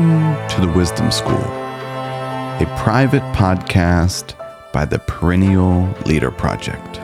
[0.00, 4.32] Welcome to the Wisdom School, a private podcast
[4.72, 6.98] by the Perennial Leader Project.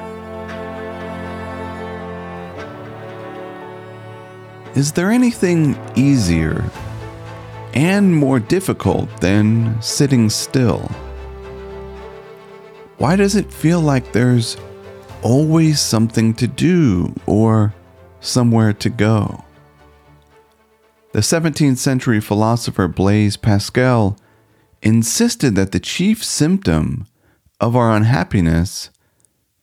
[4.74, 6.64] Is there anything easier
[7.74, 10.90] and more difficult than sitting still?
[12.96, 14.56] Why does it feel like there's
[15.20, 17.74] always something to do or
[18.20, 19.44] somewhere to go?
[21.12, 24.18] The 17th century philosopher Blaise Pascal
[24.82, 27.06] insisted that the chief symptom
[27.60, 28.90] of our unhappiness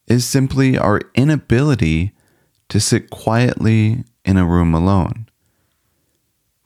[0.08, 2.12] is simply our inability
[2.70, 5.28] to sit quietly in a room alone.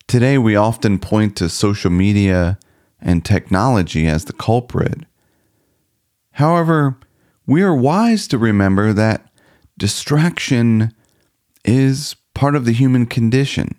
[0.08, 2.58] Today, we often point to social media
[3.02, 5.04] and technology as the culprit.
[6.34, 6.98] However,
[7.46, 9.30] we are wise to remember that
[9.78, 10.94] distraction
[11.66, 13.76] is part of the human condition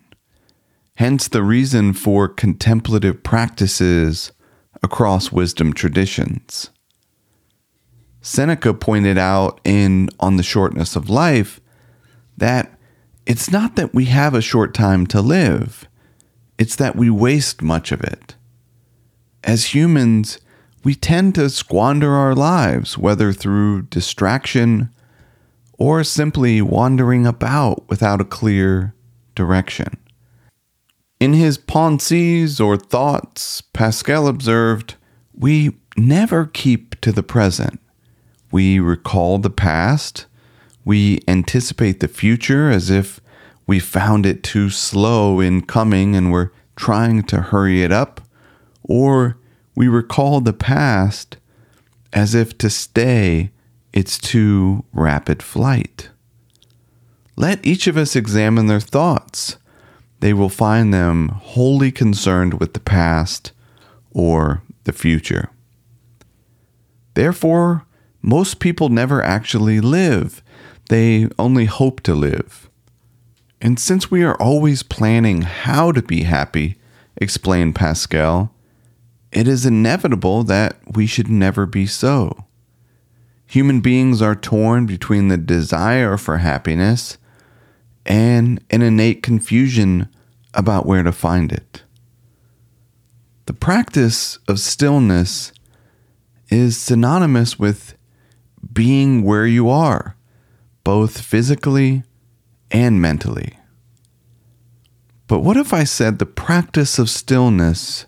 [0.99, 4.33] hence the reason for contemplative practices
[4.83, 6.71] across wisdom traditions.
[8.21, 11.61] Seneca pointed out in On the Shortness of Life
[12.37, 12.77] that
[13.27, 15.89] it's not that we have a short time to live,
[16.59, 18.35] it's that we waste much of it.
[19.45, 20.41] As humans,
[20.83, 24.91] we tend to squander our lives, whether through distraction
[25.75, 28.97] or simply wandering about without a clear
[29.37, 29.97] direction.
[31.21, 34.95] In his Pensées or thoughts, Pascal observed,
[35.35, 37.81] We never keep to the present.
[38.53, 40.27] We recall the past.
[40.85, 43.21] We anticipate the future as if
[43.67, 48.21] we found it too slow in coming and were trying to hurry it up.
[48.85, 49.39] Or
[49.75, 51.37] we recall the past
[52.12, 53.51] as if to stay
[53.93, 56.11] its too rapid flight.
[57.37, 59.58] Let each of us examine their thoughts
[60.21, 63.53] they will find them wholly concerned with the past
[64.11, 65.51] or the future.
[67.15, 67.84] Therefore,
[68.23, 70.43] most people never actually live,
[70.89, 72.69] they only hope to live.
[73.61, 76.77] And since we are always planning how to be happy,
[77.17, 78.55] explained Pascal,
[79.33, 82.45] it is inevitable that we should never be so.
[83.47, 87.19] Human beings are torn between the desire for happiness
[88.09, 90.09] and an innate confusion
[90.55, 91.83] about where to find it.
[93.45, 95.53] The practice of stillness
[96.49, 97.95] is synonymous with
[98.73, 100.17] being where you are,
[100.85, 102.03] both physically
[102.71, 103.59] and mentally.
[105.27, 108.07] But what if I said the practice of stillness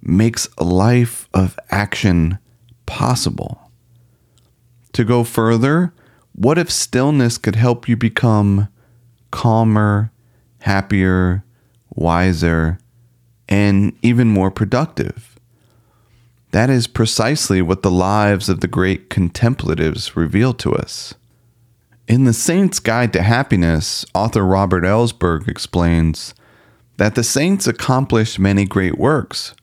[0.00, 2.38] makes a life of action
[2.86, 3.72] possible?
[4.92, 5.92] To go further,
[6.32, 8.68] what if stillness could help you become
[9.32, 10.12] calmer,
[10.60, 11.42] happier,
[11.90, 12.78] wiser,
[13.48, 15.36] and even more productive?
[16.52, 21.14] That is precisely what the lives of the great contemplatives reveal to us.
[22.06, 26.34] In The Saint's Guide to Happiness, author Robert Ellsberg explains
[26.98, 29.54] that the saints accomplished many great works,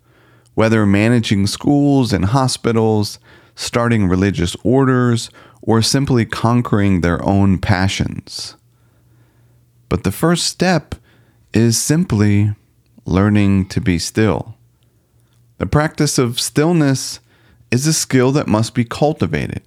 [0.56, 3.19] whether managing schools and hospitals,
[3.56, 5.29] starting religious orders,
[5.62, 8.56] or simply conquering their own passions.
[9.90, 10.96] But the first step
[11.54, 12.54] is simply
[13.06, 14.56] learning to be still.
[15.58, 17.20] The practice of stillness
[17.72, 19.64] is a skill that must be cultivated.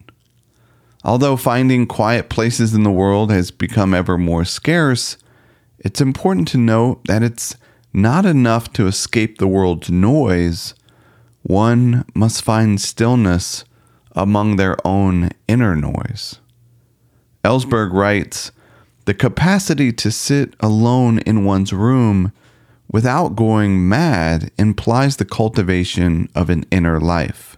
[1.04, 5.16] Although finding quiet places in the world has become ever more scarce,
[5.78, 7.56] it's important to note that it's
[7.92, 10.74] not enough to escape the world's noise.
[11.42, 13.64] One must find stillness
[14.12, 16.38] among their own inner noise.
[17.44, 18.52] Ellsberg writes
[19.04, 22.32] the capacity to sit alone in one's room
[22.90, 27.56] without going mad implies the cultivation of an inner life.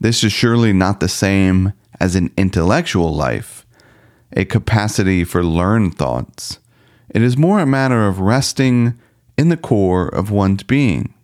[0.00, 3.66] This is surely not the same as an intellectual life,
[4.32, 6.58] a capacity for learned thoughts.
[7.10, 8.98] It is more a matter of resting
[9.36, 11.14] in the core of one's being,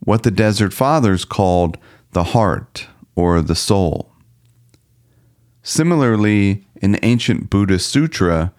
[0.00, 1.76] what the Desert Fathers called
[2.12, 4.12] the heart or the soul.
[5.62, 8.52] Similarly, an ancient Buddhist sutra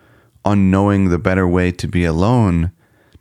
[0.46, 2.72] on knowing the better way to be alone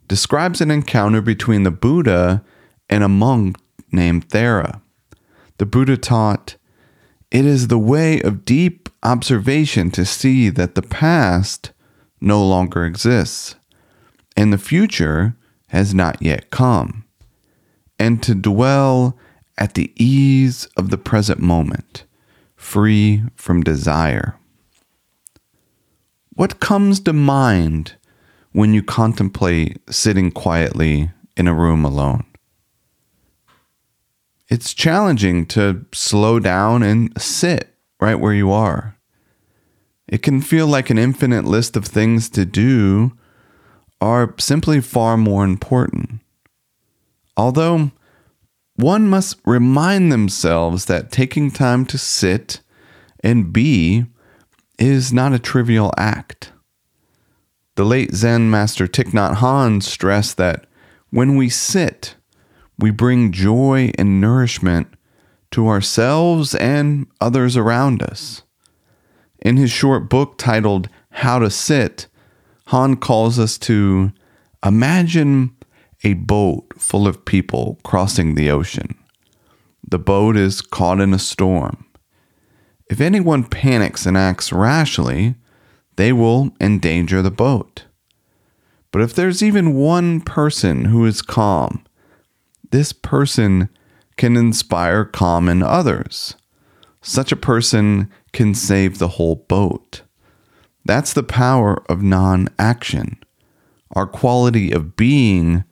[0.07, 2.43] describes an encounter between the Buddha
[2.89, 3.57] and a monk
[3.93, 4.81] named Thera.
[5.59, 6.57] The Buddha taught,
[7.31, 11.73] It is the way of deep observation to see that the past
[12.21, 13.55] no longer exists,
[14.37, 15.37] and the future
[15.69, 17.05] has not yet come,
[17.99, 19.19] and to dwell
[19.59, 22.05] at the ease of the present moment,
[22.57, 24.38] free from desire.
[26.39, 27.97] What comes to mind
[28.53, 32.25] when you contemplate sitting quietly in a room alone.
[34.49, 38.97] It's challenging to slow down and sit right where you are.
[40.07, 43.19] It can feel like an infinite list of things to do
[44.01, 46.21] are simply far more important.
[47.37, 47.91] Although
[48.77, 52.61] one must remind themselves that taking time to sit
[53.25, 54.07] and be
[54.79, 56.53] is not a trivial act.
[57.75, 60.67] The late Zen master Thich Nhat Hanh stressed that
[61.11, 62.17] when we sit,
[62.79, 64.89] we bring joy and nourishment
[65.51, 68.43] to ourselves and others around us.
[69.41, 72.07] In his short book titled How to Sit,
[72.69, 74.13] Hanh calls us to
[74.65, 75.57] imagine
[76.05, 78.97] a boat full of people crossing the ocean.
[79.89, 81.87] The boat is caught in a storm.
[82.89, 85.35] If anyone panics and acts rashly,
[85.97, 87.85] they will endanger the boat.
[88.91, 91.85] But if there's even one person who is calm,
[92.71, 93.69] this person
[94.17, 96.35] can inspire calm in others.
[97.03, 100.03] Such a person can save the whole boat.
[100.85, 103.19] That's the power of non action.
[103.93, 105.65] Our quality of being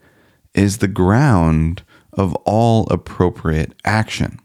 [0.55, 4.39] is the ground of all appropriate action.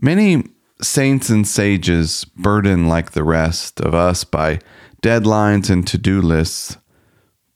[0.00, 0.44] Many
[0.82, 4.60] saints and sages, burdened like the rest of us by
[5.02, 6.76] deadlines and to do lists,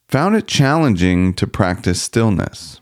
[0.09, 2.81] found it challenging to practice stillness.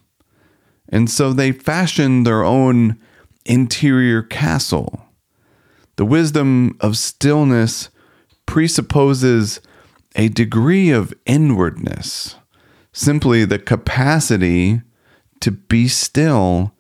[0.89, 2.99] And so they fashioned their own
[3.45, 5.05] interior castle.
[5.97, 7.91] The wisdom of stillness
[8.47, 9.61] presupposes
[10.17, 12.37] a degree of inwardness,
[12.93, 14.81] simply the capacity
[15.41, 16.73] to be still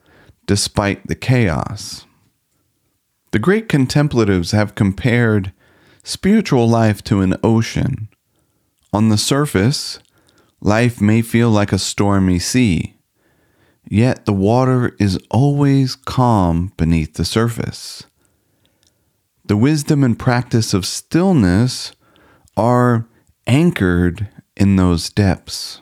[0.46, 2.06] despite the chaos.
[3.30, 5.52] The great contemplatives have compared
[6.02, 8.08] spiritual life to an ocean.
[8.92, 9.98] On the surface,
[10.60, 12.96] life may feel like a stormy sea,
[13.86, 18.04] yet the water is always calm beneath the surface.
[19.44, 21.92] The wisdom and practice of stillness
[22.56, 23.06] are
[23.46, 25.80] anchored in those depths.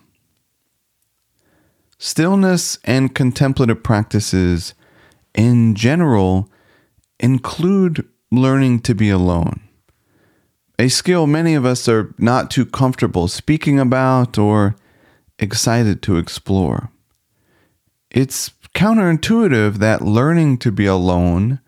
[1.99, 4.75] Stillness and contemplative practices
[5.35, 6.51] in general
[7.21, 9.61] include learning to be alone,
[10.79, 14.77] a skill many of us are not too comfortable speaking about or
[15.39, 16.91] excited to explore.
[18.11, 21.61] It's counterintuitive that learning to be alone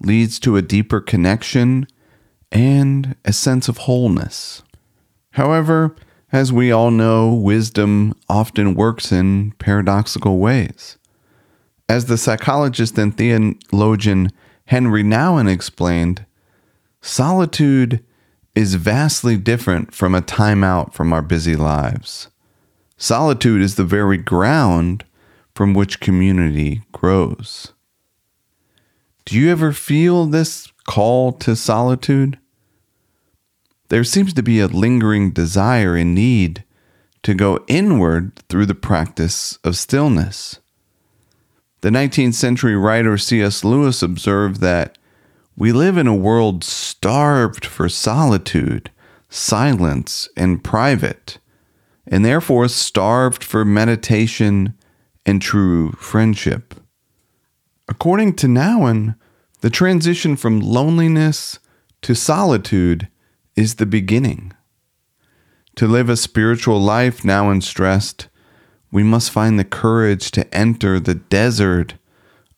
[0.00, 1.86] leads to a deeper connection
[2.50, 4.62] and a sense of wholeness.
[5.32, 5.94] However,
[6.32, 10.98] as we all know, wisdom often works in paradoxical ways.
[11.88, 14.32] As the psychologist and theologian
[14.66, 16.26] Henri Nouwen explained,
[17.00, 18.04] solitude
[18.54, 22.28] is vastly different from a timeout from our busy lives.
[22.96, 25.04] Solitude is the very ground
[25.54, 27.72] from which community grows.
[29.24, 32.38] Do you ever feel this call to solitude?
[33.88, 36.64] There seems to be a lingering desire and need
[37.22, 40.58] to go inward through the practice of stillness.
[41.82, 43.64] The 19th century writer C.S.
[43.64, 44.98] Lewis observed that
[45.56, 48.92] we live in a world starved for solitude,
[49.28, 51.38] silence, and private,
[52.06, 54.74] and therefore starved for meditation
[55.26, 56.74] and true friendship.
[57.88, 59.16] According to Nouwen,
[59.60, 61.58] the transition from loneliness
[62.02, 63.08] to solitude
[63.56, 64.52] is the beginning.
[65.76, 68.28] To live a spiritual life, Nouwen stressed,
[68.92, 71.94] we must find the courage to enter the desert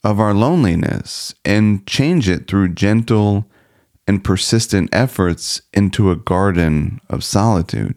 [0.03, 3.49] of our loneliness and change it through gentle
[4.05, 7.95] and persistent efforts into a garden of solitude.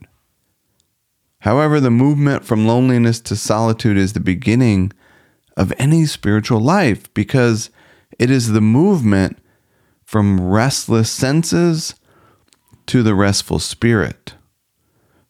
[1.41, 4.93] However, the movement from loneliness to solitude is the beginning
[5.57, 7.71] of any spiritual life because
[8.19, 9.37] it is the movement
[10.05, 11.95] from restless senses
[12.87, 14.35] to the restful spirit,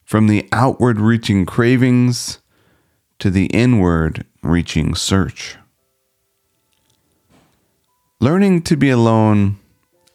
[0.04, 2.38] from the outward reaching cravings
[3.18, 5.56] to the inward reaching search.
[8.20, 9.58] Learning to be alone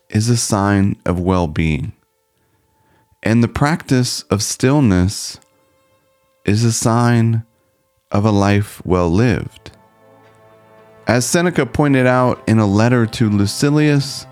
[0.09, 1.93] is a sign of well being,
[3.21, 5.39] and the practice of stillness
[6.45, 7.43] is a sign
[8.11, 9.71] of a life well lived.
[11.07, 14.25] As Seneca pointed out in a letter to Lucilius,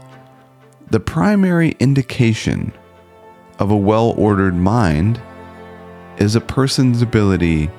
[0.90, 2.74] the primary indication
[3.60, 5.22] of a well ordered mind
[6.18, 7.70] is a person's ability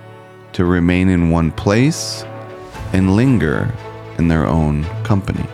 [0.52, 2.24] to remain in one place
[2.92, 3.72] and linger
[4.18, 5.46] in their own company.